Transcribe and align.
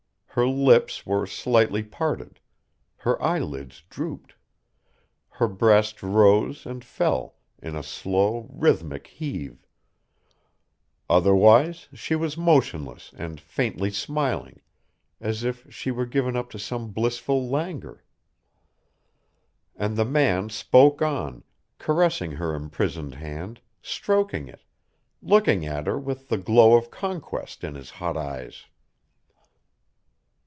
Her 0.33 0.47
lips 0.47 1.05
were 1.05 1.27
slightly 1.27 1.83
parted. 1.83 2.39
Her 2.99 3.21
eyelids 3.21 3.83
drooped. 3.89 4.35
Her 5.31 5.49
breast 5.49 6.01
rose 6.01 6.65
and 6.65 6.85
fell 6.85 7.35
in 7.61 7.75
a 7.75 7.83
slow, 7.83 8.47
rhythmic 8.53 9.07
heave. 9.07 9.67
Otherwise 11.09 11.89
she 11.93 12.15
was 12.15 12.37
motionless 12.37 13.11
and 13.17 13.41
faintly 13.41 13.89
smiling, 13.91 14.61
as 15.19 15.43
if 15.43 15.67
she 15.69 15.91
were 15.91 16.05
given 16.05 16.37
up 16.37 16.49
to 16.51 16.57
some 16.59 16.91
blissful 16.91 17.49
languor. 17.49 18.05
And 19.75 19.97
the 19.97 20.05
man 20.05 20.47
spoke 20.47 21.01
on, 21.01 21.43
caressing 21.77 22.31
her 22.31 22.55
imprisoned 22.55 23.15
hand, 23.15 23.59
stroking 23.81 24.47
it, 24.47 24.63
looking 25.21 25.65
at 25.65 25.87
her 25.87 25.99
with 25.99 26.29
the 26.29 26.37
glow 26.37 26.75
of 26.77 26.89
conquest 26.89 27.65
in 27.65 27.75
his 27.75 27.89
hot 27.89 28.15
eyes. 28.15 28.63